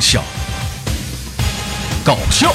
[0.00, 0.24] 笑、
[2.02, 2.54] 搞笑，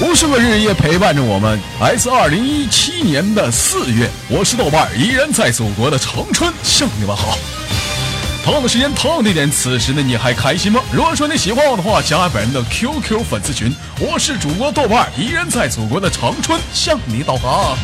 [0.00, 1.58] 无数个日夜陪伴着我们。
[1.80, 7.38] 来自二零一七年的四月，我是豆瓣儿，依然在祖国的长春向你们好。
[8.44, 10.80] 同样的时间，同样地点，此时的你还开心吗？
[10.92, 13.74] 如果说你喜欢我的话，加本人的 QQ 粉丝群。
[13.98, 17.76] 我是主播豆瓣儿，依然在祖国的长春向你导航。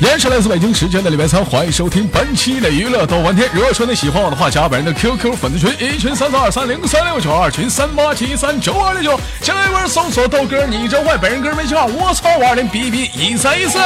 [0.00, 3.48] 连是来自北京时间的礼拜三，欢迎收听本期的娱乐逗翻天。
[3.52, 9.20] 如果说你喜欢我的话，加本人的 QQ 粉丝群，一群三三二三零三六九，二群三八七三九二六九。
[9.42, 11.16] 先来一波搜索豆哥，你真坏。
[11.16, 13.80] 本人个人微信号：我操五二零 B B 一三一四。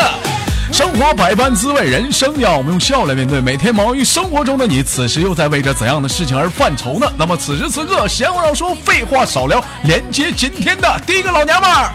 [0.70, 3.40] 生活百般滋味，人生要我们用笑来面对。
[3.40, 7.10] 每天忙于生活中的你，此时又在为着怎样的事情而犯愁呢？
[7.16, 11.90] 那么此时此刻，闲话少说，废话少聊，连接今天的第一个老娘们儿，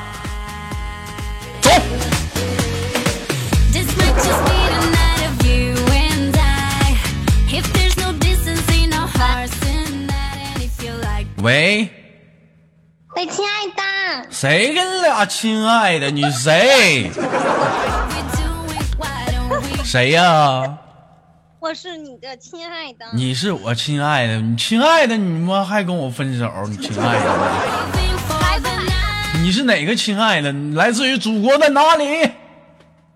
[11.44, 11.88] 喂，
[13.16, 16.10] 喂，亲爱的，谁跟俩亲爱的？
[16.10, 17.12] 你谁?
[19.84, 20.78] 谁呀、
[21.60, 23.06] 我是你的亲爱的。
[23.14, 26.52] 你是我亲爱的，你亲爱的，你妈还跟我分手？
[26.68, 27.30] 你亲爱的.
[29.40, 30.52] 你是哪个亲爱的？
[30.52, 32.04] 你来自于祖国的哪里？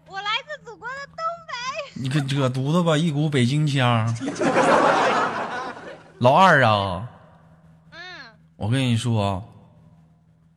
[0.08, 1.54] 我来自祖国的东北。
[1.96, 4.16] 你可扯犊子吧，一股北京腔。
[6.20, 7.08] 老二啊，嗯，
[8.62, 9.44] 我跟你说，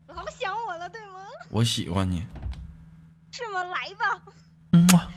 [0.09, 1.21] 老想我了，对吗？
[1.49, 2.23] 我喜欢你。
[3.31, 3.65] 是吗？
[3.65, 4.21] 来吧，
[4.73, 5.09] 嗯啊，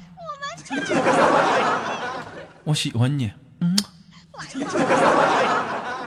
[2.64, 3.30] 我喜欢你。
[3.60, 3.78] 嗯，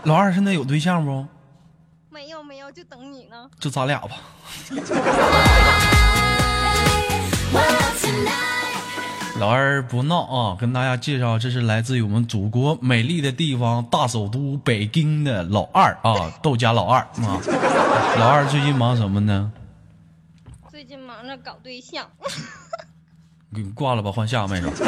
[0.05, 1.27] 老二现在有对象不？
[2.09, 3.51] 没有没有，就等你呢。
[3.59, 4.17] 就咱俩吧。
[9.41, 17.41] 老二不闹啊，跟大家介绍，这是来自于我们祖国美丽的地方大首都北京的老二啊，豆家老二啊。
[18.21, 19.51] 老二最近忙什么呢？
[20.71, 22.07] 最近忙着搞对象，
[23.55, 24.69] 给你挂了吧，换下个麦手。
[24.69, 24.85] Tonight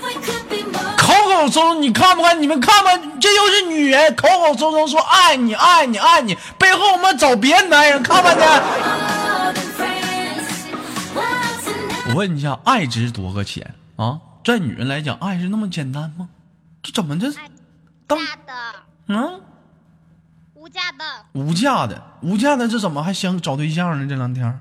[0.00, 0.96] we could be more.
[0.96, 2.40] 口口声声，你看不看？
[2.40, 2.96] 你们看吧？
[3.20, 8.62] 这就是女人，口口声声说爱你，爱你，爱你，背后我们找别的男人，看不看
[12.16, 14.20] 问一下，爱值多少钱啊？
[14.42, 16.30] 在女人来讲，爱是那么简单吗？
[16.82, 17.50] 这怎么这爱
[18.06, 18.74] 当价的，
[19.08, 19.42] 嗯
[20.54, 24.06] 无价的，无价的无价的，这怎么还想找对象呢？
[24.08, 24.58] 这两天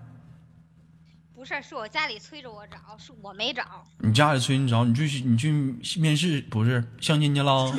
[1.34, 3.64] 不是，是我家里催着我找，是我没找。
[4.00, 5.52] 你家里催你找，你去你去
[5.98, 7.72] 面试不是相亲去了？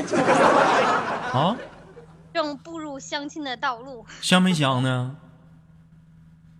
[1.34, 1.56] 啊，
[2.32, 5.16] 正步入相亲的道路，相没相呢？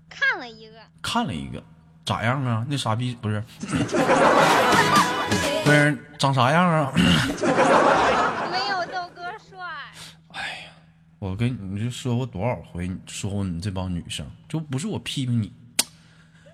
[0.09, 1.63] 看了一个，看了一个，
[2.07, 2.65] 咋样啊？
[2.69, 3.43] 那傻逼不是，
[5.65, 6.93] 不是长啥样啊？
[6.97, 9.59] 没有豆哥帅。
[10.33, 10.71] 哎呀
[11.19, 15.53] 我跟你就说过多少回，你说过你这帮女生，就不是我批评你，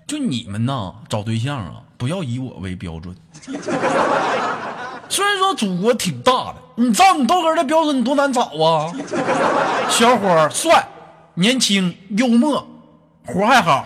[0.07, 3.15] 就你们呐，找对象啊，不要以我为标准。
[5.09, 8.91] 虽然说祖国挺大的，你照你豆哥的标准，你多难找啊！
[9.87, 10.87] 小伙儿帅，
[11.35, 12.67] 年轻，幽默，
[13.27, 13.85] 活还好，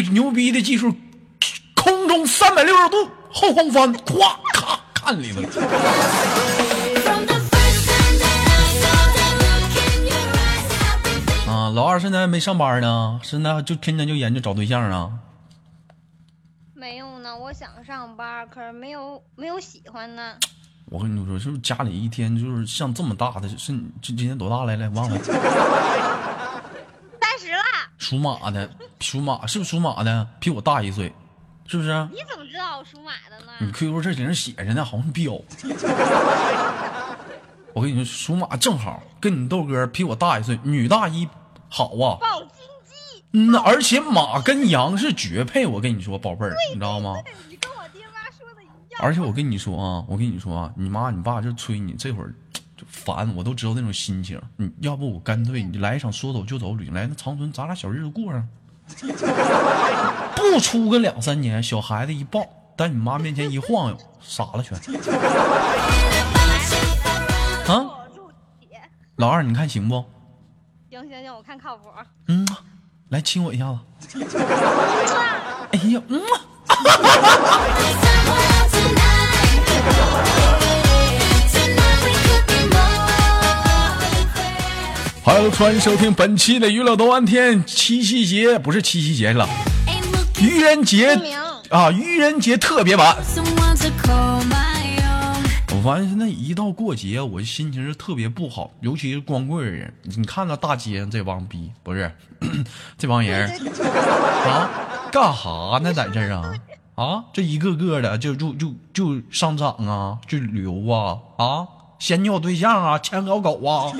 [0.00, 0.94] 最牛逼的技术，
[1.74, 4.20] 空中三百六十度后空翻，咵
[4.52, 5.40] 咔看里头.
[11.50, 15.10] 啊，老二现在没上班呢，现在就天天就研究找对象啊。
[16.74, 20.36] 没有呢，我想上班，可是没有没有喜欢呢。
[20.84, 23.48] 我跟你说，是不是家里一天就是像这么大的？
[23.58, 25.18] 是你这今年多大来来忘了？
[28.08, 28.70] 属马的，
[29.00, 30.26] 属马是不是属马的？
[30.40, 31.12] 比我大一岁，
[31.66, 31.90] 是不是？
[32.10, 33.52] 你怎么知道我属马的呢？
[33.60, 35.32] 你 QQ 这顶上写着呢，好像彪。
[37.74, 41.28] 我跟你说，属马正好跟你豆哥比我大一岁，女大一，
[41.68, 42.16] 好啊。
[42.18, 42.48] 抱金
[42.86, 47.14] 鸡，嗯呐，而且马跟羊是绝配，我跟你说，宝贝儿，你知道吗？
[47.46, 49.00] 你跟我爹妈说的一样。
[49.00, 52.57] 而且我跟你说啊，我跟你说啊，你妈你爸就催你，这会儿就
[52.88, 54.40] 烦，我都知道那种心情。
[54.56, 58.48] 你要不我干脆你来一场说走就走旅行，来那长春咱俩小日子过上。
[60.34, 62.42] 不不出个两三年，小孩子一抱，
[62.76, 64.76] 在你妈面前一晃悠，傻了全。
[67.68, 67.84] 啊，
[69.16, 70.02] 老二，你看行不？
[70.90, 71.90] 行行行，我看靠谱。
[72.28, 72.48] 嗯，
[73.10, 73.78] 来亲我一下子。
[75.72, 76.22] 哎呀，嗯。
[85.28, 89.46] 欢迎收听本期的娱乐多安天，七夕节不是七夕节了，
[90.40, 91.20] 愚人节
[91.68, 93.14] 啊，愚人节特别版。
[95.70, 99.92] 我发现现在一到过节，我心情是特别不好，尤其是光棍人。
[100.04, 102.10] 你看到大街上这帮逼，不是
[102.96, 103.50] 这帮人
[104.46, 104.70] 啊，
[105.12, 105.92] 干哈呢？
[105.92, 106.54] 在这儿啊
[106.94, 113.92] 啊，这一个个的就就就就上场啊，去旅游啊啊，先尿对象啊，牵小狗啊。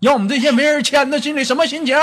[0.00, 1.96] 要我们这些没人牵的，心里什么心情？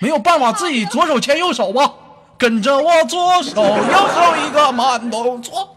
[0.00, 1.92] 没有办法，自己左手牵右手吧，
[2.36, 5.76] 跟着我左手右手一个慢动作。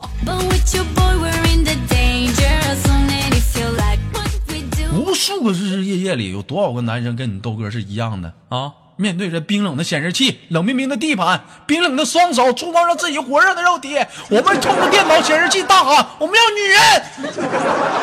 [4.95, 8.71] 无数个日日夜夜里，有多少个男生跟你豆哥是一样的啊？
[8.95, 13.97] 面对着冰冷的显示器、冷冰冰的地板、冰冷的双手，触摸着自己火热的肉体，
[14.29, 16.79] 我们冲着电脑显示器大喊：“我们要女人！”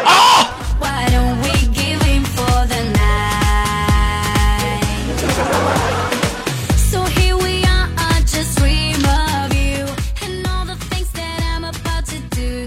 [0.06, 0.46] 啊！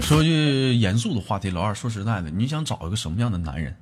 [0.06, 3.76] 说句严肃的话题，老二，说实在的，你想找一个什么样的男人？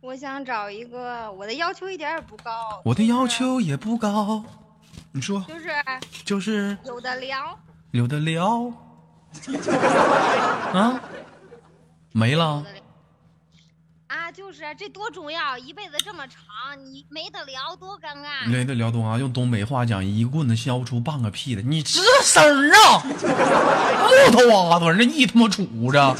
[0.00, 2.80] 我想找一个，我的要求一点也不高。
[2.82, 4.42] 我的要求也不高，
[5.12, 5.70] 你说就是
[6.24, 7.60] 就是有的聊，
[7.90, 8.72] 有的聊
[10.72, 10.98] 啊，
[12.12, 12.64] 没了。
[14.30, 15.58] 啊，就是这多重要！
[15.58, 16.38] 一辈子这么长，
[16.84, 18.48] 你没得聊多尴尬。
[18.48, 21.62] 没得聊东啊，用东北话讲，一棍子削不出半个屁的。
[21.62, 26.16] 你吱声儿啊，木头娃子，那一他妈杵着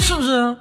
[0.00, 0.56] 是不是？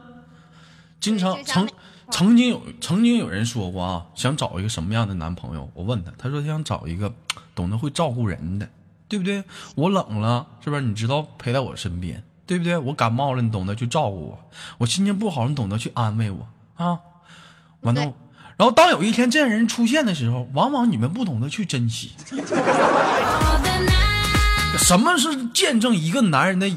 [1.00, 1.68] 经常曾
[2.12, 5.68] 曾经有曾经有人说过啊，想找一个什么样的男朋友？
[5.74, 7.12] 我问他，他说他想找一个
[7.56, 8.70] 懂得会照顾人的，
[9.08, 9.44] 对不对？
[9.74, 10.82] 我冷了，是不是？
[10.84, 12.76] 你知道陪在我身边，对不对？
[12.80, 14.40] 我感冒了，你懂得去照顾我；
[14.80, 17.00] 我心情不好，你懂得去安慰我啊。
[17.82, 18.02] 完了，
[18.58, 22.14] 然后当有一天这样人出现的时候，往往你们不懂得去珍惜。
[24.80, 26.76] 什么是见证一个男人的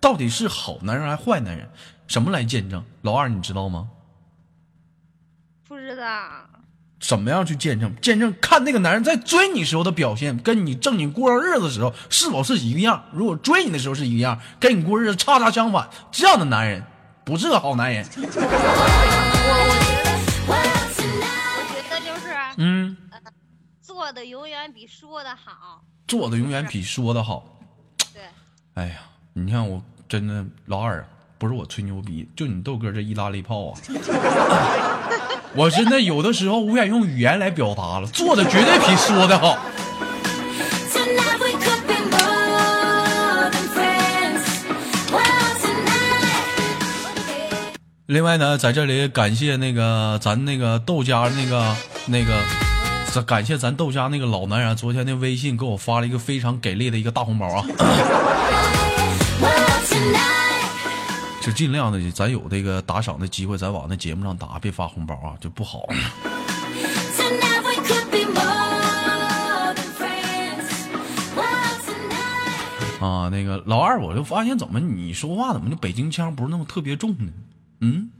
[0.00, 1.66] 到底是好男人还是坏男人？
[2.06, 2.84] 什么来见证？
[3.00, 3.88] 老二，你知道吗？
[5.66, 6.04] 不知道，
[7.06, 7.94] 怎么样去见证？
[8.02, 13.04] 见证看那个男人在追你时候的表现，跟你正经过上日子的时候是否是一个样？
[13.12, 16.82] 如果追你的时候是一个样，跟你过日子恰恰相反，这样的男人
[17.24, 18.04] 不是个好男人。
[18.04, 18.22] 我
[21.72, 22.96] 觉得就是嗯，
[23.80, 25.84] 做的永远比说的好。
[26.08, 27.60] 做的永远比说的好。
[28.12, 28.22] 对，
[28.74, 28.96] 哎呀，
[29.32, 31.06] 你看我真的老二啊，
[31.38, 33.76] 不是我吹牛逼，就你豆哥这意大利炮啊，
[35.54, 39.58] 我真的有的时候无法用语言来表达了，做的绝对比说的好。
[48.06, 52.32] 另外呢，在这里感谢那个咱那个豆家那个那个，
[53.12, 57.66] 咱感谢咱豆家那个老男人，昨天那微信给我发了一个非常给力的一个大红包啊.
[61.46, 65.82] 就尽量的咱有这个打赏的机会，咱往那节目上打，别发红包啊，就不好。
[72.98, 77.32] 啊，那个老二，我就发现怎么你说话怎么就北京腔不是那么特别重呢？
[77.80, 78.10] 嗯，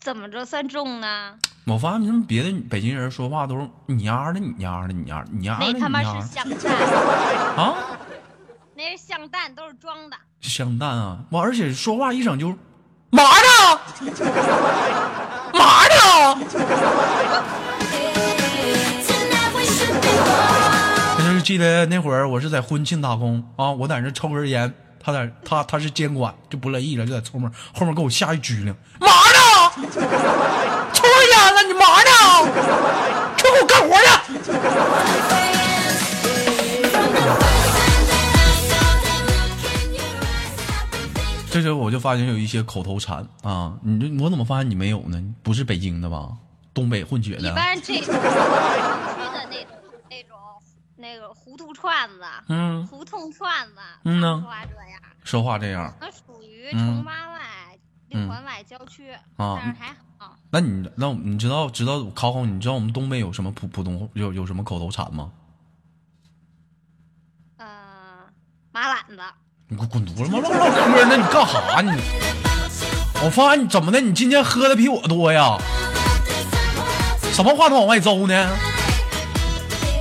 [0.00, 1.34] 怎么着算重呢？
[1.66, 6.68] 我发现他们别的北京人说话都是你丫的你丫的你丫的你丫的你那他妈是乡下，
[7.56, 7.76] 啊，
[8.86, 10.16] 那是香蛋，都是装的。
[10.42, 11.20] 香蛋啊！
[11.30, 12.50] 我而且说话一整就
[13.08, 13.80] 嘛呢？
[15.54, 16.36] 嘛呢.
[21.16, 24.70] 我 就是记得那会儿我是在婚庆打工啊，我在那抽根烟，
[25.02, 29.72] 他在他他是监管，就不乐意了，就在后面后面给我下一狙灵，嘛呢？
[30.92, 32.10] 抽根烟了，你嘛呢？
[33.40, 33.96] 快给我干活
[34.44, 34.52] 去！
[41.54, 45.22] 这时候我就发现有一些口头禅啊，你这我怎么发现你没有呢？
[45.40, 46.36] 不是北京的吧？
[46.74, 47.54] 东北混血的一的？
[47.54, 48.20] 般这种的
[49.48, 49.78] 那种
[50.10, 50.36] 那种
[50.96, 57.40] 那个糊涂串子，嗯，胡同串子，嗯呢说话这样，说话这样，那属于嗯城八外
[58.08, 60.36] 六环外郊区，啊但是还好。
[60.50, 65.30] 那你那你知道知道考考你，你知道我们东北有什么普普通话有有什么口头禅吗？
[67.58, 68.24] 呃，
[68.72, 69.22] 马懒子，
[69.68, 70.38] 你给我滚犊子妈？
[70.40, 71.16] 唠唠嗑呢？
[71.16, 71.90] 你干啥你？
[73.24, 73.98] 我发现你怎么的？
[73.98, 75.56] 你今天喝的比我多呀？
[77.32, 78.50] 什么话都往外诌呢？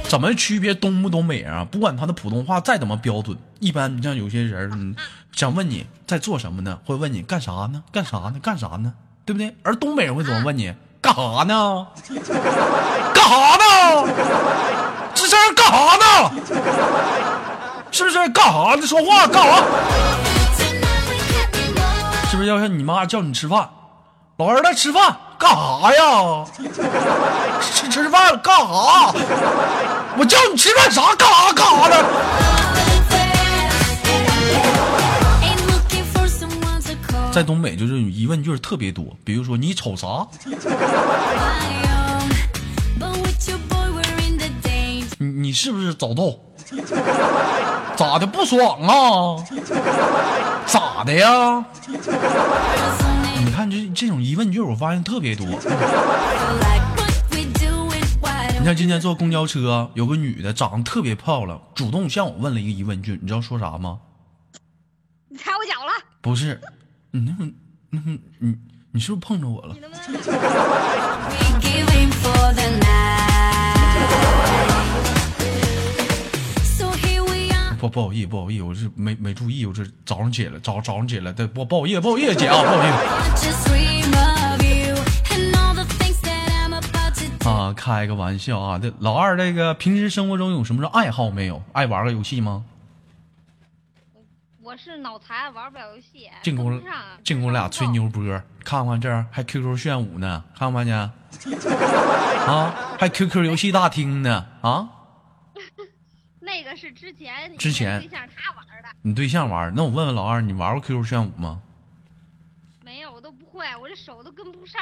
[0.09, 1.65] 怎么区别东不东北啊？
[1.71, 4.95] 不管他的普通话再怎么标准，一般你像有些人，
[5.31, 6.77] 想问你在做什么呢？
[6.85, 7.81] 会问你干啥呢？
[7.91, 8.35] 干啥呢？
[8.41, 8.91] 干啥呢？
[9.25, 9.55] 对不对？
[9.63, 10.73] 而东北人会怎么问你？
[11.01, 11.87] 干啥呢？
[13.13, 14.13] 干啥呢？
[15.15, 16.31] 这这是干啥呢？
[17.93, 18.87] 是不是干啥呢？
[18.87, 19.63] 说话干啥？
[22.27, 23.69] 是不是要像你妈叫你吃饭？
[24.37, 26.43] 老儿子吃饭干啥呀？
[27.61, 29.13] 吃吃饭干啥？
[30.17, 31.95] 我叫你吃饭啥干啥干啥呢？
[37.31, 40.25] 在东北就是疑问句特别多，比如说你瞅啥？
[45.19, 46.39] 你你是不是早斗？
[47.95, 49.43] 咋的不爽啊？
[50.65, 51.63] 咋的呀？
[53.45, 55.45] 你看这这种疑问句，我发现特别多。
[58.59, 63.99] 你像今天坐公交车，有个女的长得特别漂亮，主动向我问了一个疑问句，你知道说啥吗？
[65.27, 66.61] 你踩我脚了，不是，
[67.11, 67.51] 你那么
[67.89, 68.55] 那么你
[68.91, 69.75] 你是不是碰着我了
[77.83, 77.89] 不？
[77.89, 82.87] 不不好意思，不好意思，我是没没注意，我这早上起来，早早上起来的，不不好意思，不好意思，姐啊，不好意
[87.41, 88.79] 思啊，开个玩笑啊。
[88.79, 91.61] 这老二这个平时生活中有什么爱好没有？
[91.73, 92.63] 爱玩个游戏吗？
[94.61, 97.85] 我是脑残，玩不了游戏，净给我跟不上净给我俩吹。
[97.87, 98.23] 牛波，
[98.63, 100.95] 看看这儿还 QQ 炫舞呢，看没见？
[102.47, 104.87] 啊，还 QQ 游戏大厅呢啊！
[106.53, 109.73] 那个是之前之前对象他玩的，你对象玩？
[109.75, 111.59] 那我问问老二，你玩过 QQ 炫舞吗？
[112.85, 114.79] 没有，我都不会，我这手都跟不上，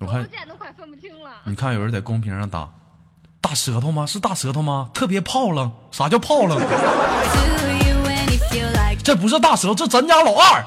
[0.00, 1.42] 我看多键都快分不清了。
[1.44, 2.68] 你看有人在公屏上打
[3.40, 4.04] 大舌头吗？
[4.04, 4.90] 是大舌头吗？
[4.92, 6.56] 特别泡了，啥叫泡了？
[9.04, 10.64] 这不是大舌头，这咱家老二。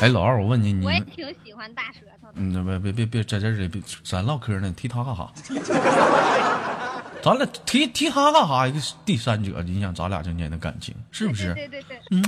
[0.00, 2.34] 哎，老二，我问你，你我也，挺喜欢大舌头的。
[2.34, 5.28] 嗯，别别别别在这里，别咱唠嗑呢，提他干啥？
[7.22, 8.66] 咱俩提提他干啥？
[8.66, 11.54] 一个第三者影响咱俩之间的感情，是不是？
[11.54, 12.22] 对对对对，嗯，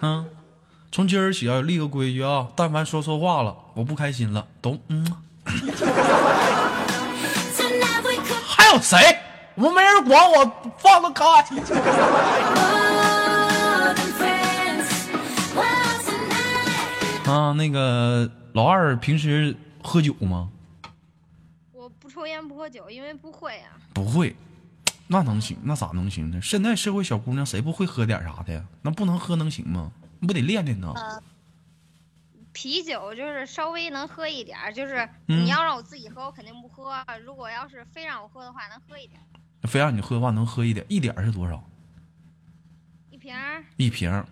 [0.00, 0.26] 嗯，
[0.92, 5.04] 从今儿起啊，立个规矩啊，但凡说错话了，我不开心了，都嗯。
[8.46, 8.98] 还有谁？
[9.54, 11.24] 我没人管我，放得开。
[17.26, 20.50] 啊，那个老二平时喝酒吗？
[21.72, 23.76] 我不抽烟不喝酒，因为不会啊。
[23.92, 24.34] 不会，
[25.08, 25.58] 那能行？
[25.62, 26.40] 那咋能行呢？
[26.40, 28.64] 现在社会小姑娘谁不会喝点啥的呀？
[28.82, 29.90] 那不能喝能行吗？
[30.20, 30.94] 你不得练练呢？
[32.52, 36.94] 啤酒就是稍微能喝一点儿，就是嗯你要让我自己喝，我肯定不喝。
[37.24, 41.62] 如果要是非让我喝的话，能喝一点儿，非让你喝的话，能喝一点，一点是多少？
[43.10, 43.62] 一瓶儿。
[43.76, 44.26] 一瓶儿，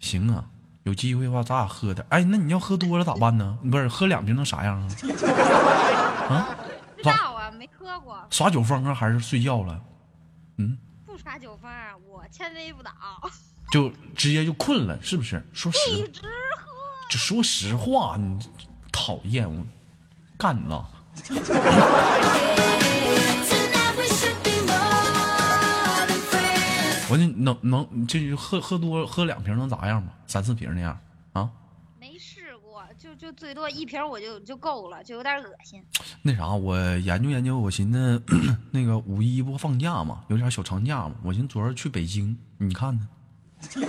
[0.00, 0.44] 行啊，
[0.84, 2.04] 有机会的话咱俩喝点。
[2.10, 3.58] 哎，那你要喝多了咋办呢？
[3.70, 4.88] 不是喝两瓶能啥样啊？
[6.28, 6.56] 啊，
[6.96, 9.80] 不知道啊，没喝过，耍酒疯啊，还是睡觉了？
[10.58, 11.70] 嗯不耍酒疯，
[12.08, 12.90] 我千杯不倒，
[13.70, 15.42] 就直接就困了，是不是？
[15.52, 16.28] 说实一直喝。
[17.10, 18.38] 就说实话，你
[18.90, 19.64] 讨厌我，
[20.38, 20.88] 干了。
[27.12, 30.12] 我就能能这喝喝多喝两瓶能咋样吗？
[30.26, 30.98] 三四瓶那样
[31.34, 31.50] 啊？
[32.00, 35.84] 没试过，就就最多一瓶我就就够了，就有点恶心。
[36.22, 38.22] 那啥，我研究研究，我寻思
[38.72, 43.06] 那个五一不放假嘛，有点小长假嘛，我寻思昨儿去北京，你看呢？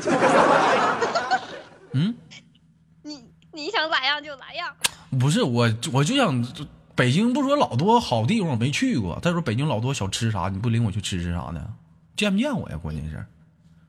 [1.94, 2.14] 嗯，
[3.04, 4.76] 你你想咋样就咋样。
[5.18, 6.46] 不是我，我就想
[6.94, 11.74] 北京不说老多好地方我没去过，再说北京老多小吃啥，你不领我去吃吃啥的？
[12.16, 12.78] 见不见我呀？
[12.78, 13.26] 关键是，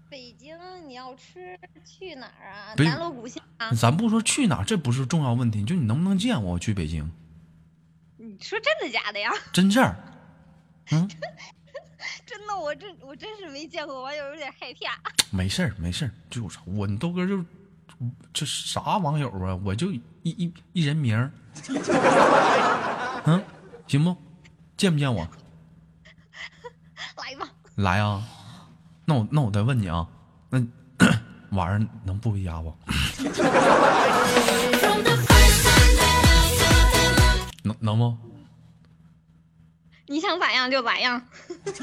[0.09, 0.57] 北京
[0.89, 2.75] 你要吃去哪儿啊？
[2.77, 3.71] 南锣鼓巷啊？
[3.73, 6.53] 咱不说去哪儿，这不是重要问题，就你能不能见我？
[6.55, 7.11] 我去北京，
[8.17, 9.31] 你说真的假的呀？
[9.53, 9.97] 真事儿。
[10.91, 11.09] 嗯，
[12.27, 15.01] 真的，我真我真是没见过，网友有点害怕。
[15.31, 17.45] 没事儿，没事儿，就是我你豆哥就
[18.33, 19.55] 这啥网友啊？
[19.65, 21.17] 我就一一一人名，
[23.25, 23.43] 嗯，
[23.87, 24.17] 行不？
[24.77, 25.27] 见不见我？
[27.77, 28.23] 来啊！
[29.07, 30.07] 那我那我再问你啊，
[30.51, 30.65] 那
[31.51, 32.73] 晚上能不回家不
[37.63, 38.17] 能能不？
[40.07, 41.21] 你想咋样就咋样。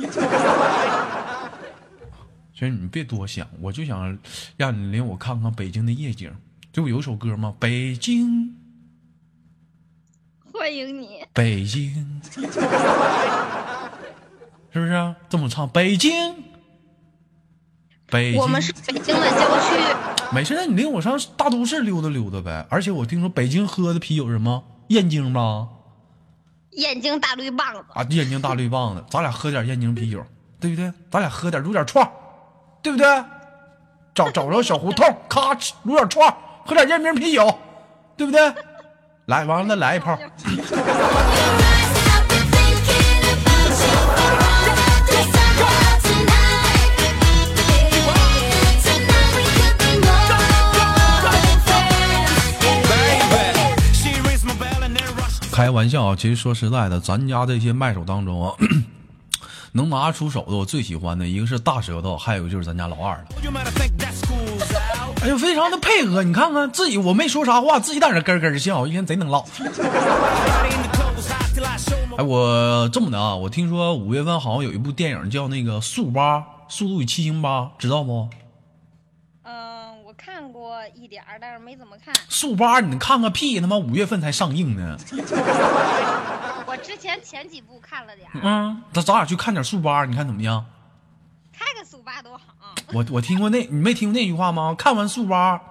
[2.53, 4.17] 其实你别多想，我就想
[4.55, 6.33] 让你领我看看北京的夜景。
[6.71, 8.55] 就有首歌吗，北京，
[10.53, 12.21] 欢迎你，北京，
[14.73, 15.67] 是不是啊、这么唱？
[15.67, 16.43] 北京，
[18.07, 18.39] 北京。
[18.39, 19.75] 我们是北京的郊区，
[20.31, 22.65] 没事，那你领我上大都市溜达溜达呗。
[22.69, 25.67] 而且我听说北京喝的啤酒是什么燕京吧？
[26.71, 30.25] 燕京大绿棒子，啊，燕京大绿棒子，咱俩喝点燕京啤酒，
[30.57, 30.89] 对不对？
[31.11, 32.09] 咱俩喝点撸点串，
[32.81, 33.05] 对不对？
[34.15, 36.33] 找找着小胡同，咔哧撸点串，
[36.65, 37.59] 喝点燕京啤酒，
[38.15, 38.53] 对不对？
[39.25, 40.17] 来，完了来一炮。
[55.51, 58.55] 开玩笑啊，其实说实在的，咱家这些麦手当中啊，
[59.73, 63.25] 能拿得出手的，我最喜欢的一个是大舌头，还有就是咱家老二了。
[65.21, 69.45] 哎呦，非常的配合，你看看自己，我没说啥话，自己在那咯咯笑，一天贼能唠。
[72.17, 76.37] 哎，我这么的啊，我听说五月份好像有一部电影叫那个《速八》，
[76.69, 78.27] 《速度与激情八》，知道不？
[80.89, 82.13] 一点儿，但是没怎么看。
[82.29, 84.97] 速八，你看个屁，他妈五月份才上映呢。
[86.67, 90.65] 我之前前几部看了点儿，嗯，那咱俩去看点速八，你看怎么样？
[91.51, 92.43] 开个速八多好。
[92.93, 94.73] 我我听过那，你没听过那句话吗？
[94.77, 95.61] 看完速八，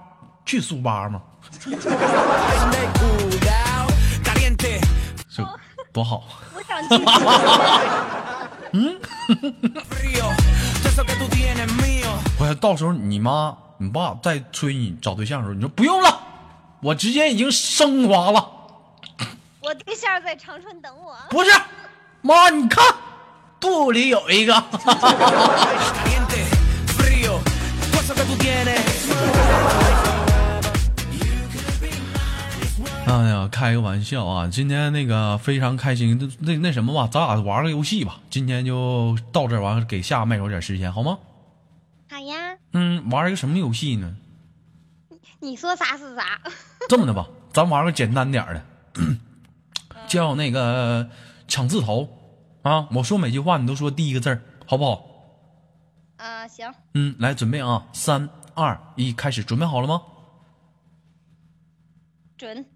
[0.45, 1.23] 去速八吗，
[5.29, 5.45] 是
[5.93, 6.25] 多好。
[6.55, 6.89] 我想去。
[8.73, 9.01] 嗯
[12.39, 16.21] 我要到时候你妈、你爸再催你找对象的时候，你说不用了，
[16.83, 18.47] 我直接已经升华了。
[19.63, 21.17] 我对象在长春等我。
[21.31, 21.51] 不是，
[22.21, 22.85] 妈，你看
[23.59, 24.55] 肚里有一个。
[33.07, 34.47] 哎呀，开个玩笑啊！
[34.47, 38.19] 今天那个非常开心，那那什么吧，咱俩玩个游戏吧。
[38.29, 41.17] 今天就到这儿，完了给下麦手点时间好吗？
[42.11, 44.17] 好呀，嗯，玩一个什么游戏呢？
[45.39, 46.41] 你说啥是啥。
[46.91, 48.67] 这么的吧，咱玩个简单点儿的，
[50.09, 51.09] 叫那个
[51.47, 52.09] 抢字头
[52.63, 52.89] 啊！
[52.91, 55.07] 我说每句话你都说第一个字儿，好不好？
[56.17, 60.03] 啊、行，嗯，来准备啊，三二一，开始，准备好了吗？
[62.37, 62.67] 准。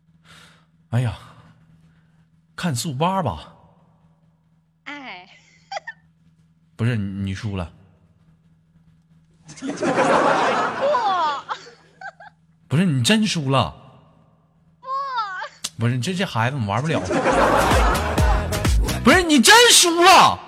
[0.90, 1.18] 哎呀，
[2.54, 3.52] 看速八吧，
[4.84, 5.28] 哎，
[6.76, 7.72] 不是你你输了，
[9.72, 9.74] 不，
[12.68, 13.74] 不是你真输了，
[14.80, 14.86] 不
[15.80, 17.00] 不是这这孩子我们玩不了，
[19.02, 20.38] 不是你真输了，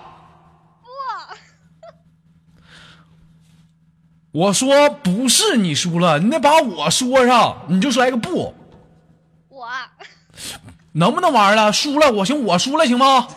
[4.32, 8.54] 我说不是你输了，你得把我说上，你就说来个不，
[9.48, 9.68] 我。
[10.92, 11.72] 能不能玩了？
[11.72, 13.28] 输了我行，我输了行吗？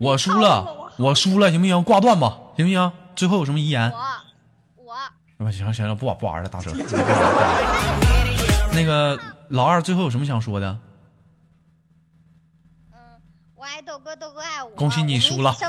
[0.00, 1.84] 我我输了，我输了，行不行？
[1.84, 2.90] 挂断吧，行不行？
[3.14, 3.92] 最后有什么遗言？
[4.74, 4.94] 我
[5.38, 6.72] 我不行行了，不玩不玩了，大哲。
[8.72, 10.78] 那个老二最后有什么想说的？
[12.92, 12.98] 嗯，
[13.54, 14.70] 我爱豆哥，豆哥爱我。
[14.70, 15.54] 恭喜你输了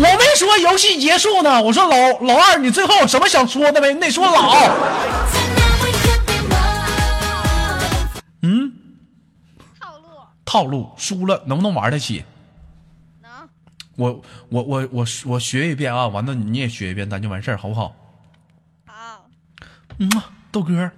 [0.00, 3.92] 我没说游戏结束呢，我说老老二，你最后有什么想说的没？
[3.92, 4.54] 你得说老。
[8.42, 8.72] 嗯，
[9.80, 10.08] 套路
[10.44, 12.24] 套路输了能不能玩得起？
[13.20, 13.48] 能
[13.96, 17.92] 我我我我我学一遍啊，完了你也学一遍，咱就完事儿，好不好？
[18.86, 19.26] 好。
[19.98, 20.92] 嗯啊，豆哥，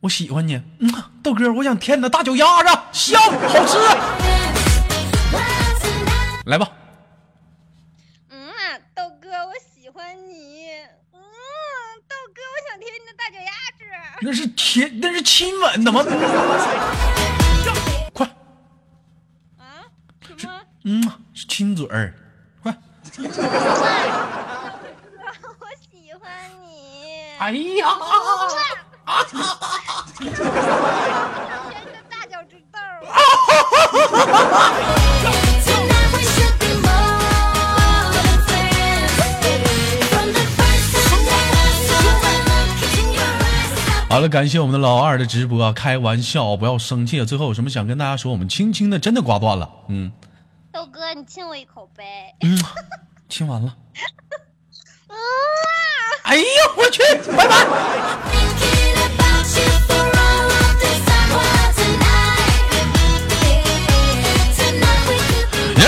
[0.00, 0.54] 我喜欢你。
[0.78, 3.76] 嗯啊，豆哥，我想舔你的大脚丫子，香，好吃。
[6.46, 6.66] 来吧，
[8.30, 10.70] 嗯啊，豆哥，我喜欢你。
[11.12, 11.20] 嗯，
[12.08, 13.84] 豆哥，我想舔你的大脚丫子。
[14.20, 16.02] 那是亲，那是亲吻，怎么？
[18.12, 18.26] 快，
[19.56, 19.86] 啊？
[20.36, 20.52] 什么？
[20.84, 22.12] 嗯啊，是亲嘴儿，
[22.62, 22.76] 快。
[23.18, 23.24] 我
[25.80, 26.28] 喜欢
[26.62, 27.36] 你。
[27.38, 28.58] 哎呀，我想
[30.18, 30.30] 舔你
[31.92, 32.78] 的大脚趾头。
[44.18, 47.24] 好了，感谢我们的老二的直播，开玩笑，不要生气。
[47.24, 48.32] 最后有什么想跟大家说？
[48.32, 50.10] 我们轻轻的真的挂断了，嗯
[50.72, 52.34] 豆哥，你亲我一口呗。
[52.40, 52.60] 嗯，
[53.28, 53.76] 亲完了。
[55.06, 55.16] 嗯啊，
[56.24, 56.42] 哎呀，
[56.76, 57.00] 我去，
[57.36, 57.64] 拜拜。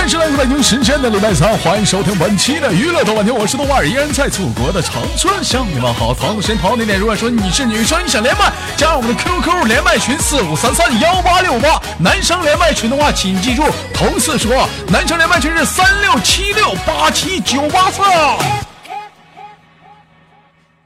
[0.00, 6.14] Could be 延时来自北京时间的礼拜三，欢迎收听本期的娱乐豆瓣天，我是豆瓣，依然在祖国的长春向你们好。
[6.14, 11.80] 同时间同点点，如果说你是女生，你想连麦，加我们的 QQ 连麦群四五三三幺八六八。
[11.98, 18.00] 男生连麦群的话，请记住头次说，男生连麦群是三六七六八七九八四。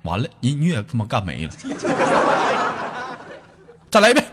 [0.02, 1.52] 完了，音乐他妈干没了。
[3.90, 4.24] 再来一遍。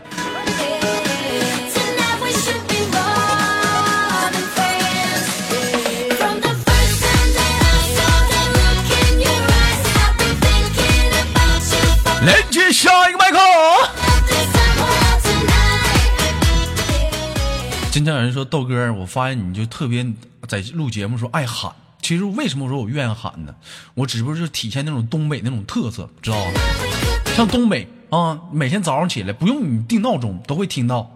[18.02, 20.04] 经常有人说豆哥，我发现你就特别
[20.48, 21.70] 在录节目时候爱喊。
[22.00, 23.54] 其实为什么说我愿意喊呢？
[23.94, 26.50] 我只不过是体现那种东北那种特色，知道吗？
[27.36, 31.14] 像东北啊，每天早上起来不用你定闹钟，都会听到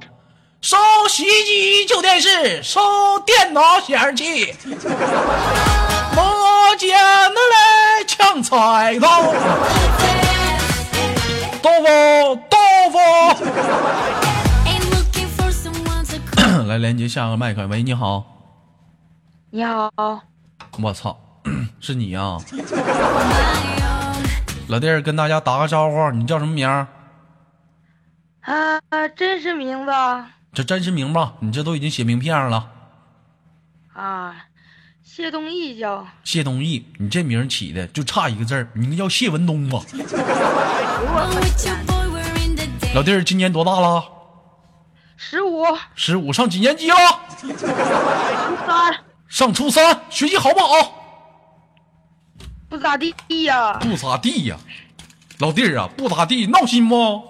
[0.60, 0.76] 收
[1.10, 2.80] 洗衣机、旧电视、收
[3.26, 4.54] 电脑显示器，
[6.14, 6.24] 磨
[6.78, 9.22] 剪子来抢菜刀，
[11.60, 11.88] 豆腐
[12.48, 12.56] 豆
[12.92, 12.98] 腐。
[16.76, 18.22] 来连接下个麦克，喂，你好，
[19.48, 19.90] 你好，
[20.78, 21.18] 我操，
[21.80, 22.36] 是你呀、
[24.68, 26.86] 老弟儿，跟大家打个招呼，你叫什么名儿？
[28.42, 28.78] 啊，
[29.16, 29.92] 真实名字
[30.52, 31.32] 这真实名吧？
[31.40, 32.70] 你这都已经写名片上了。
[33.94, 34.36] 啊，
[35.02, 39.80] 谢东义叫，谢东义，你这名起的就差一个字儿，你应该叫谢文东吧.
[42.94, 44.04] 老弟儿今年多大了？
[45.16, 46.96] 十五，十五，上几年级了？
[47.40, 47.48] 初
[48.66, 50.92] 三，上初三，学习好不好？
[52.68, 54.56] 不咋地呀、不咋地呀。
[55.38, 57.22] 老弟儿啊，不咋地，闹心不？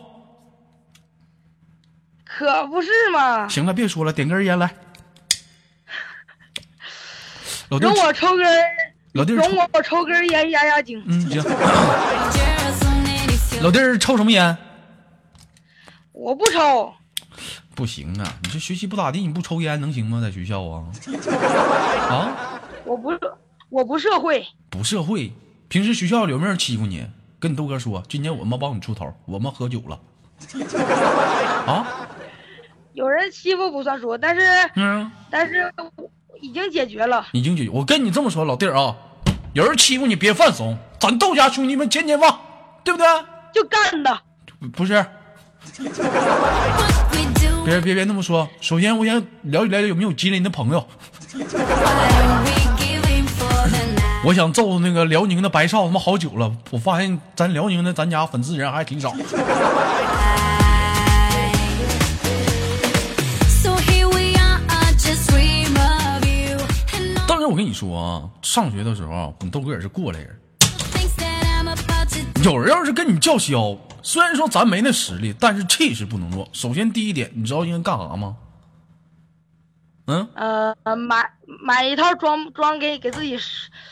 [2.24, 4.74] 可不是嘛，行了，别说了，点根烟来。
[7.68, 8.46] 老弟容，我抽根，
[9.12, 11.02] 老弟儿抽，容我抽根烟压压惊。
[11.06, 11.42] 嗯，行。
[13.62, 14.56] 老弟儿抽什么烟？
[16.12, 16.94] 我不抽，
[17.76, 20.18] 不行啊，你这学习不咋地，你不抽烟能行吗？
[20.20, 20.84] 在学校啊？
[22.10, 23.12] 啊，我不，
[23.68, 25.30] 我不社会，不社会。
[25.68, 27.06] 平时学校有没有人欺负你？
[27.38, 30.00] 跟你豆哥说，今年我们帮你出头，我们喝酒了。
[31.70, 31.86] 啊，
[32.94, 34.40] 有人欺负不算数，但是
[34.74, 35.70] 嗯，但是
[36.40, 37.26] 已经解决了。
[37.32, 37.70] 已经解决。
[37.70, 38.96] 我跟你这么说，老弟儿啊，
[39.52, 42.34] 有人欺负你别犯怂，咱豆家兄弟们千千万，
[42.82, 43.06] 对不对？
[43.52, 44.22] 就干他，
[44.58, 45.04] 不不是
[47.66, 48.48] 别别别那么说。
[48.60, 50.86] 首先，我想了解了解有没有吉林的朋友。
[54.24, 59.12] 我想揍那个辽宁的白少他妈好久了，我发现咱辽宁的咱家粉丝人还挺少。
[67.26, 70.28] 但是我跟你说啊，上学的时候啊，你豆哥也是过来人。
[72.44, 76.48] 有人要是跟你叫嚣，虽然说咱没那实力，但是气势不能弱。
[76.52, 78.36] 首先第一点，你知道应该干啥吗？
[80.06, 81.28] 嗯，呃，买
[81.64, 83.36] 买一套装装给给自己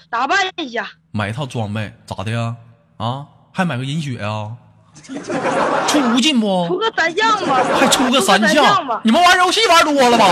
[0.09, 2.55] 打扮一下，买一套装备咋的呀？
[2.99, 4.53] 啊，还买个银雪啊？
[5.89, 6.79] 出无尽不出？
[6.79, 9.01] 个三项吧，还出个三项。
[9.03, 10.25] 你们玩游戏玩多了吧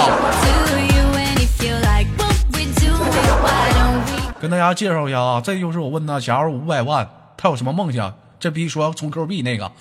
[4.41, 7.09] 跟大家介绍一下啊，这就是我问他，假如五百万，
[7.43, 8.17] 他有什么梦想？
[8.39, 9.65] 这逼说要充 Q 币那个。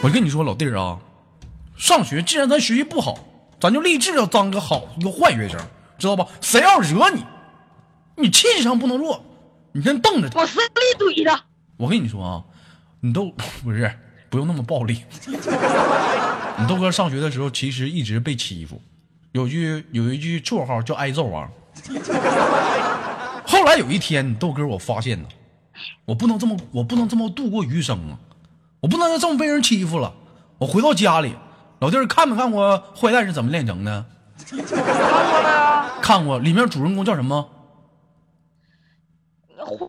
[0.00, 0.96] 我跟你说，老弟儿啊，
[1.76, 3.18] 上学既然咱学习不好，
[3.60, 5.58] 咱就立志要当个好一个坏学生，
[5.98, 6.24] 知道吧？
[6.40, 7.24] 谁要惹你，
[8.14, 9.20] 你气势上不能弱，
[9.72, 10.38] 你先瞪着他。
[10.38, 10.64] 我死里
[10.96, 11.44] 怼他，
[11.76, 12.44] 我跟你说啊，
[13.00, 13.32] 你都
[13.64, 13.92] 不是
[14.30, 15.02] 不用那么暴力。
[15.26, 18.80] 你豆哥上学的时候，其实一直被欺负，
[19.38, 21.48] 有句有一句绰号叫挨揍王。
[23.46, 25.28] 后来有一天，豆哥我发现呢，
[26.04, 28.18] 我不能这么，我不能这么度过余生啊，
[28.80, 30.12] 我不能再这么被人欺负了。
[30.58, 31.36] 我回到家里，
[31.78, 34.04] 老弟儿看没看过《坏蛋是怎么炼成的》？
[34.66, 35.90] 看过了呀。
[36.02, 37.48] 看过，里面主人公叫什么？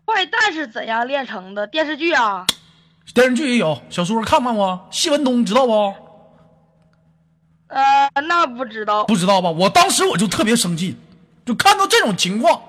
[0.06, 1.66] 坏蛋是怎样炼成的？
[1.66, 2.46] 电视剧啊，
[3.12, 4.86] 电视剧也有，小说看没看过？
[4.92, 5.92] 谢文东知道不？
[7.70, 9.04] 呃，那不知道。
[9.04, 9.48] 不知道吧？
[9.50, 10.96] 我当时我就特别生气，
[11.46, 12.60] 就看到这种情况，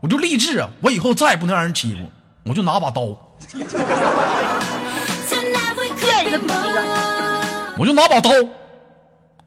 [0.00, 2.00] 我就立志啊，我以后再也不能让人欺负，
[2.44, 3.02] 我就拿把刀
[7.76, 8.30] 我就拿把刀，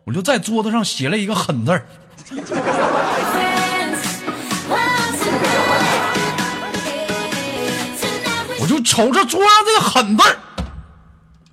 [0.04, 1.88] 我就在桌子上写了一个狠字儿。
[8.60, 10.36] 我就瞅着桌上这个狠字儿，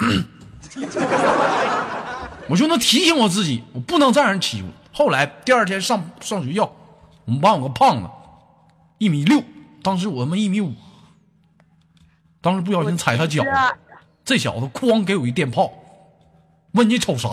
[2.48, 4.68] 我就能提醒我自己，我不能再让人欺负。
[4.92, 6.70] 后来第二天上上学校，
[7.24, 8.09] 我们班有个胖子，
[8.98, 9.42] 一米六，
[9.83, 10.72] 当时我他妈一米五，
[12.40, 13.72] 当时不小心踩他脚是，啊
[14.24, 15.70] 这小子哐给我一电炮，
[16.72, 17.28] 问你瞅啥？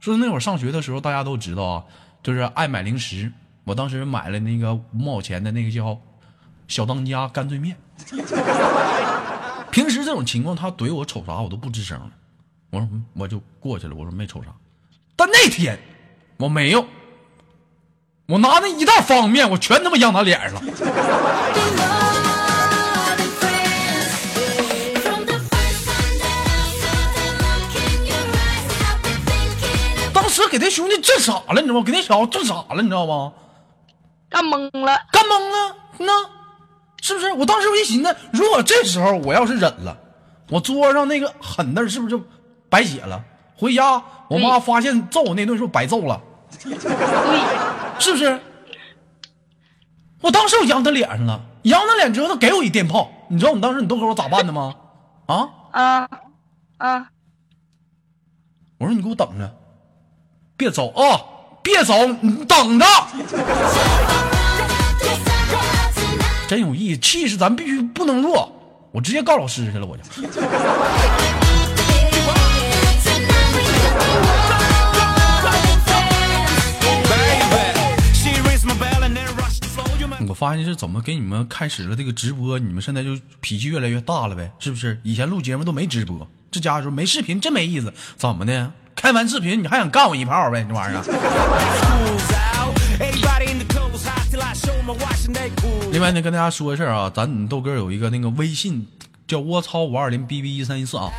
[0.00, 1.84] 说那会儿上学的时候，大家都知道啊，
[2.22, 3.32] 就是爱买零食。
[3.64, 5.96] 我当时买了那个五毛钱的那个叫
[6.66, 7.76] 小当家干脆面。
[9.70, 12.10] 平时这种情况，他怼我瞅啥我都不吱声了。
[12.70, 14.50] 我说嗯我就过去了，我说没瞅啥。
[15.16, 15.78] 但那天
[16.36, 16.86] 我没有，
[18.26, 20.62] 我拿那一袋方便面，我全他妈让他脸上了。
[30.14, 31.82] 当时给那兄弟震傻了，你知道吗？
[31.84, 33.32] 给那小子震傻了，你知道吗？
[34.28, 36.12] 干懵了，干懵了，那
[37.02, 37.32] 是不是？
[37.32, 39.98] 我当时我一寻思，如果这时候我要是忍了，
[40.48, 42.24] 我桌上那个狠字是不是就
[42.70, 43.22] 白写了？
[43.56, 46.18] 回家我妈发现揍我那顿是不是白揍了？
[46.62, 46.72] 对，
[48.00, 48.40] 是不是？
[50.22, 54.74] 我当时我扬他脸上了，扬他脸之后，他给我一电炮，你知道你当时你都给我咋办的吗？
[55.26, 55.48] 啊！
[55.72, 56.08] 啊
[56.78, 57.06] 啊，
[58.78, 59.54] 我说你给我等着，
[60.56, 61.20] 别走啊，
[61.62, 62.86] 别走，你等着。
[66.48, 68.50] 真有意思，气势咱必须不能弱。
[68.92, 70.02] 我直接告老师去了，我就。
[80.40, 83.10] 发现是怎么给你们开始了这个直播，你们现在就
[83.42, 84.50] 脾气越来越大了呗？
[84.58, 84.98] 是不是？
[85.02, 88.72] 以前录节目都没直播，这家伙说没视频真没意思，怎么的？
[88.96, 90.64] 开完视频你还想干我一炮呗？
[90.66, 91.02] 这玩意儿。
[95.92, 98.88] 另外呢，跟大家说个事儿啊，咱豆哥有一个那个微信
[99.26, 101.10] 叫窝操五二零 bb 一三一四啊。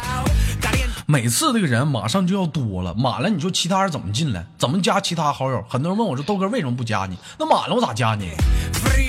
[1.06, 4.48] 每次这个人马上就要多了，满了你说其他人怎么进来？
[4.58, 5.64] 怎么加其他好友？
[5.70, 7.16] 很多人问我说豆哥为什么不加你？
[7.38, 8.32] 那满了我咋加你？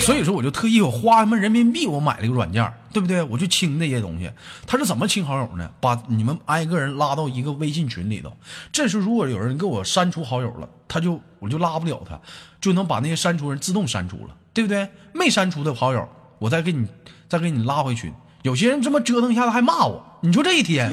[0.01, 3.23] 所以说我就特意我花他妈人民币我买了一个软件，对不对？
[3.23, 4.29] 我就清这些东西。
[4.67, 5.71] 他是怎么清好友呢？
[5.81, 8.33] 把你们挨个人拉到一个微信群里头。
[8.73, 12.21] 这时候如果有人给我删除好友了，他就我就拉不了他，
[12.61, 14.89] 就能把那些删除人自动删除了，对不对？
[15.13, 16.09] 没删除的好友，
[16.41, 16.87] 我再给你
[17.29, 18.13] 再给你拉回群。
[18.43, 20.93] 有些人这么折腾一下子还骂我，你说这一天，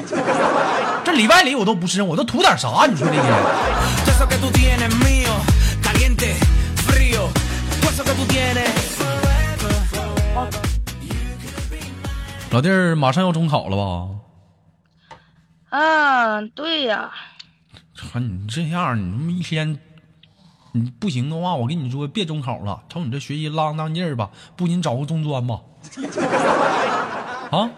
[1.04, 2.86] 这里外里我都不是，我都图点啥？
[2.86, 3.34] 你说这一天。
[12.60, 14.20] 老弟儿马上要中考了吧？
[15.70, 17.10] 啊，对呀，
[17.94, 19.80] 瞅你这样，你他妈一天，
[20.74, 22.84] 你不行的话，我跟你说别中考了。
[22.90, 25.62] 瞅你这学习浪荡劲儿吧，不行找个中专吧。
[27.58, 27.72] 啊，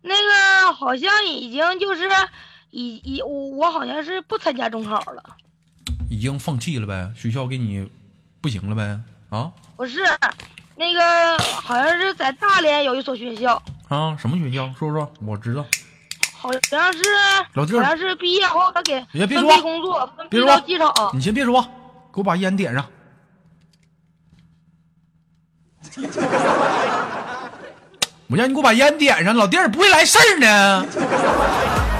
[0.00, 2.08] 那个好像已经就是
[2.70, 5.22] 已已我我好像是不参加中考了，
[6.08, 7.12] 已经放弃了呗？
[7.14, 7.86] 学校给你
[8.40, 8.98] 不行了呗？
[9.28, 10.00] 啊不是，
[10.80, 14.72] 那个好像是在大连有一所学校，啊，什么学校？
[14.78, 15.62] 说说，我知道。
[16.32, 17.02] 好像是
[17.52, 20.90] 老弟儿好像是毕业后他给别别分说配工作，分配别说到机场。
[21.12, 21.60] 你先别说，
[22.14, 22.86] 给我把烟点上。
[28.28, 30.86] 我让你给我把烟点上，老弟儿不会来事儿呢。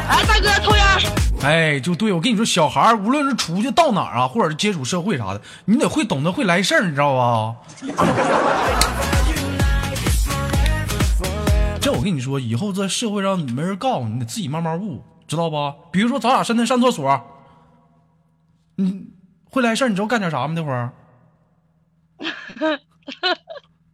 [0.08, 1.19] 哎，大哥抽烟。
[1.42, 7.56] 哎，就对我跟你说，小孩儿无论是出去到哪儿啊，或者是接触社会啥的，你得会懂得会来事儿，你知道吧？
[11.80, 15.74] 这我跟你说，以后在社会上没人告诉你，你得自己慢慢悟，知道吧？
[15.90, 17.20] 比如说咱俩现在上厕所，
[18.76, 19.06] 你
[19.50, 20.52] 会来事儿，你知道干点啥吗？
[20.54, 20.92] 那会儿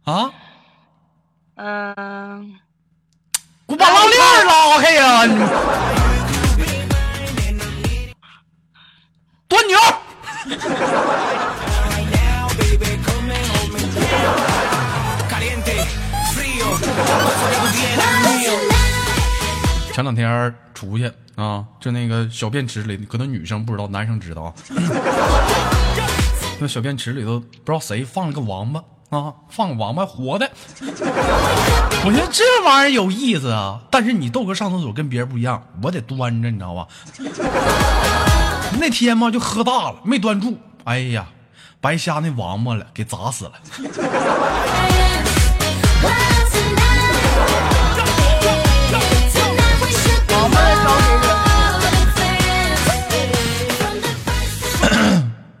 [0.03, 0.31] 啊，
[1.55, 2.59] 嗯，
[3.65, 5.25] 给我把拉链儿拉开呀！
[5.25, 5.33] 你
[9.49, 9.79] es mío.
[19.93, 24.53] 前两天出去啊，就那个小便池里，可能女生不知道，男生知道啊。
[26.59, 30.49] 那小便池里头不知道谁放了个王八啊，放个王八活的。
[32.05, 36.87] 我觉得这玩意儿有意思啊，但是你豆哥上厕所跟别人不一样，我得端着，你知道吧？
[38.79, 41.25] 那天嘛就喝大了，没端住，哎呀，
[41.81, 43.51] 白瞎那王八了，给砸死了。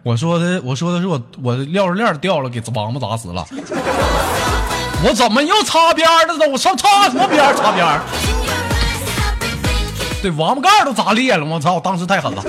[0.03, 3.45] 我说的，我说的是我我的钥匙链掉了，给王八砸死了。
[5.03, 6.47] 我怎么又擦边了呢？
[6.49, 7.55] 我上擦什么边？
[7.55, 7.85] 擦边？
[10.21, 11.45] 对，王八盖儿都砸裂了！
[11.45, 12.43] 我操，我当时太狠了。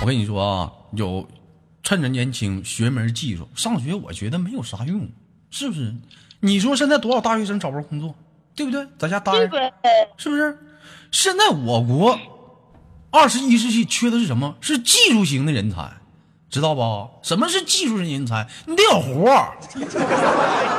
[0.00, 1.28] 我跟你说啊，有
[1.82, 5.06] 趁着年轻学门技术，上学我觉得没有啥用，
[5.50, 5.94] 是不是？
[6.40, 8.14] 你说现在多少大学生找不着工作，
[8.56, 8.86] 对不对？
[8.98, 9.70] 在家待着，呗？
[10.16, 10.58] 是不是？
[11.12, 12.18] 现在我国
[13.10, 14.56] 二十一世纪缺的是什么？
[14.62, 15.92] 是技术型的人才，
[16.50, 17.08] 知道不？
[17.22, 18.46] 什么是技术型人才？
[18.66, 19.52] 你得有活儿。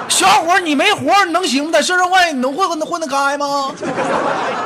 [0.10, 1.72] 小伙儿，你没活儿，你能行吗？
[1.72, 3.74] 在社会你能混得混得开吗？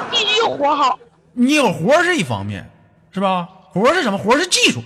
[0.09, 0.97] 必须活好。
[1.33, 2.67] 你有活儿是一方面，
[3.11, 3.47] 是吧？
[3.71, 4.17] 活儿是什么？
[4.17, 4.81] 活儿是技术。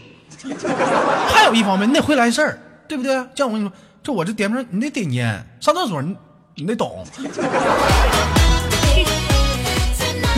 [1.27, 3.13] 还有一方面，你得会来事儿，对不对？
[3.35, 3.71] 像我跟你说，
[4.03, 6.15] 这我这点不上，你得点烟，上厕所你
[6.55, 7.05] 你得懂，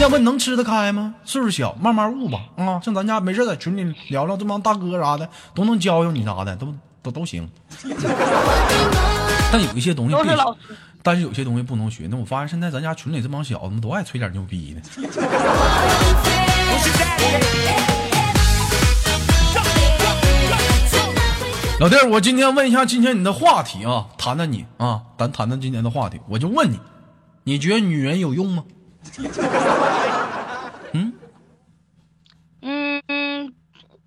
[0.02, 1.14] 要不你能吃得开吗？
[1.24, 2.40] 岁数小，慢慢悟吧。
[2.58, 7.48] 啊，像咱家没事在群里聊聊，这帮大哥啥的都能教教你啥的，都都都行。
[9.52, 10.36] 但有一些东西必须
[11.04, 12.08] 但是有些东西不能学。
[12.10, 14.82] 那我发现现在咱家群里这帮小子们都爱吹点牛逼的。
[21.80, 26.20] 老弟儿，我今天问一下今天你的话题啊，谈谈你啊，咱谈谈今天的话题。
[26.28, 26.80] 我就问你，
[27.44, 28.64] 你觉得女人有用吗？
[30.94, 31.14] 嗯
[32.62, 33.54] 嗯，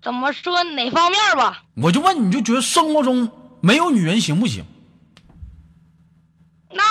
[0.01, 1.63] 怎么说哪方面吧？
[1.75, 3.29] 我就问你，就觉得生活中
[3.61, 4.63] 没有女人行不行？
[6.71, 6.83] 那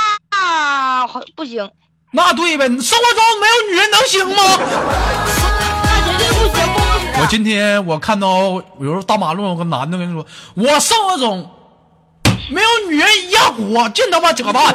[1.06, 1.70] 好不行，
[2.12, 4.34] 那对呗，生活中没有女人能行吗？
[5.84, 6.58] 那绝对不行。
[7.20, 11.48] 我今天我看到有时候大马路上有个男的跟你说，我生活中
[12.50, 14.74] 没有女人一样活，净他妈扯淡。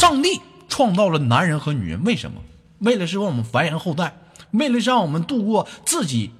[0.00, 2.40] 上帝创造了男人和女人，为什么？
[2.78, 4.14] 为了是让我们繁衍后代，
[4.52, 6.30] 为了让我们度过自己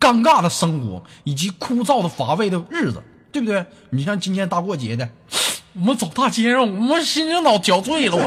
[0.00, 3.00] 尴尬的生活以及枯燥的乏味的日子，
[3.30, 3.66] 对不对？
[3.90, 5.08] 你像今天大过节的，
[5.74, 8.24] 我们走大街上，我们心情老憔悴了，我。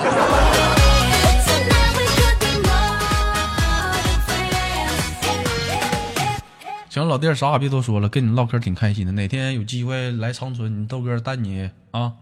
[6.90, 9.12] 行，老弟儿啥也别多说了，跟你唠嗑挺开心的。
[9.12, 12.14] 哪天有机会来长春，你豆哥带你啊，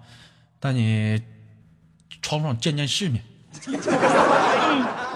[0.59, 1.21] 带你
[2.25, 3.23] 闯闯见见世面。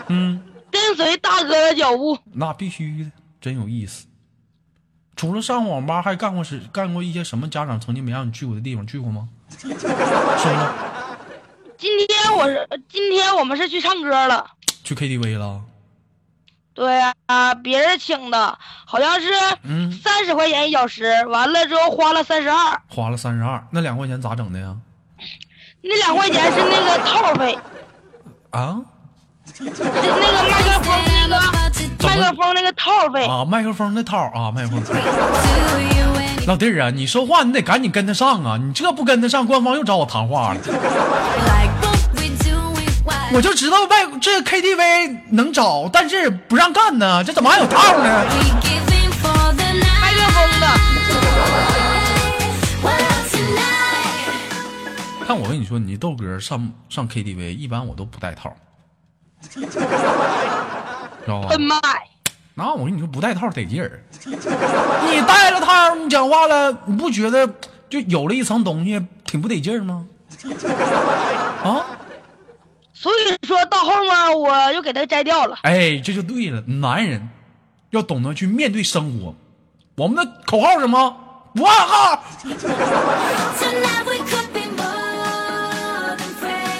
[0.09, 4.05] 嗯，跟随大哥的脚步，那必须的，真有意思。
[5.15, 9.27] 除了上网吧，还干过是干过一些什么家长曾经没让你去过的地方，去过吗？
[9.57, 9.87] 是不是？
[11.79, 14.47] 今天我是今天我们是去唱歌了，
[14.83, 15.63] 去 KTV 了？
[16.75, 19.31] 对啊，别人请的，好像是
[19.63, 24.77] 嗯三十块钱一小时，完了之后花了三十二，花了三十二，那两块钱咋整的呀？
[25.81, 27.57] 那两块钱是那个套费，
[28.51, 28.77] 啊
[29.57, 31.39] 是那个麦克风那个
[32.01, 34.83] 麦克风那个套费，啊，麦克风的套啊，麦克风。
[36.47, 38.57] 老弟儿啊，你说话你得赶紧跟得上啊！
[38.57, 40.59] 你这不跟得上，官方又找我谈话了。
[43.31, 48.25] 我就知道外这 KTV 能找，但是不让干呢，这怎么还有套呢？
[55.29, 58.51] 但我跟你说，你豆哥上上 KTV 一般我都不带套，
[59.47, 59.61] 知
[61.27, 61.49] 道吧？
[62.55, 64.03] 那我跟你说，不带套得劲儿。
[64.25, 67.47] 你带了套，你讲话了，你不觉得
[67.87, 70.07] 就有了一层东西挺不得劲儿吗？
[71.63, 71.85] 啊，
[72.91, 75.59] 所以说到后面我就给他摘掉了。
[75.61, 76.59] 哎，这就对了。
[76.61, 77.29] 男人
[77.91, 79.35] 要懂得去面对生活。
[79.95, 81.15] 我们的口号是什么？
[81.53, 82.23] 不暗号。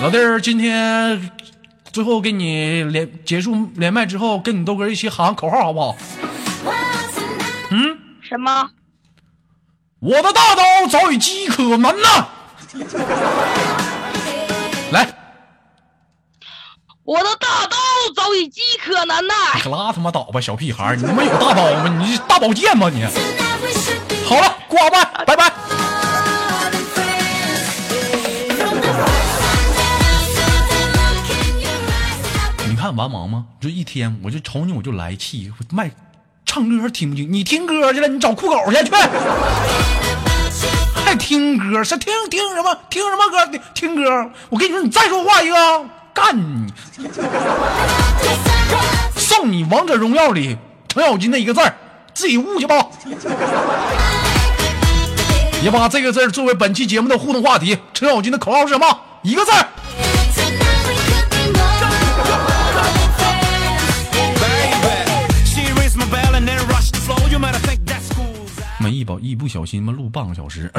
[0.02, 1.30] 老弟儿，今天
[1.92, 5.98] 最后给你连结束连麦之后，跟你豆哥一起喊口号，好不好？
[7.72, 8.70] 嗯什么？
[10.00, 12.26] 我的大刀早已饥渴难耐。
[14.94, 15.06] 来，
[17.04, 17.76] 我的大刀
[18.16, 19.36] 早已饥渴难耐。
[19.62, 20.96] 可拉他妈倒吧，小屁孩儿！
[20.96, 21.94] 你他妈有大刀吗？
[22.00, 23.04] 你是大宝剑吗你？
[24.26, 25.52] 好了，挂吧，拜拜。
[32.90, 33.46] 看完忙吗？
[33.62, 35.92] 就一天，我就瞅你我就来气，我麦
[36.44, 37.32] 唱歌听不清？
[37.32, 38.92] 你听歌去了，你找酷狗去去。
[41.06, 41.84] 还听歌？
[41.84, 42.76] 是听听什么？
[42.90, 43.60] 听什么歌？
[43.76, 44.32] 听歌！
[44.50, 45.56] 我跟你说，你再说话一个，
[46.16, 46.74] 干你！
[49.16, 51.72] 送你王者荣耀里程咬金的一个字儿，
[52.16, 52.88] 自己悟去吧。
[55.62, 57.78] 也把这个字作为本期节目的互动话题。
[57.94, 59.00] 程咬金的口号是什么？
[59.22, 59.68] 一个字儿。
[69.00, 70.70] 一保一不小心嘛，录半个小时。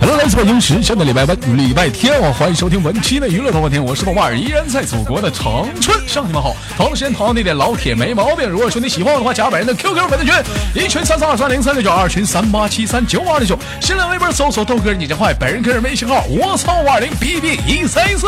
[0.00, 6.56] Hello，来自北京时间的礼拜八、礼拜天啊，欢迎收听本期的娱乐多半天，我是豆瓣儿，依然在祖国的长春向你们好。
[6.74, 8.48] 同样时间同样地点，老铁没毛病。
[8.48, 10.34] 如果说你喜欢我的话，加本人的 QQ 粉丝群，
[10.74, 13.58] 一群三三二三零三六九，二群三八七三九二六九。
[13.82, 18.26] 新浪微博搜索豆哥你真坏，本人个人微信号我操五二零 B B 一三一四。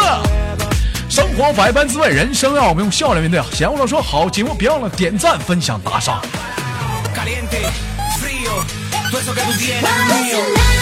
[1.08, 3.40] 生活百般滋味，人生要我们用笑来面对。
[3.52, 6.20] 闲话少说，好节目别忘了点赞、分享、打赏。
[7.28, 7.60] Caliente,
[8.20, 8.50] frío,
[9.10, 10.77] todo eso que tú tienes mío.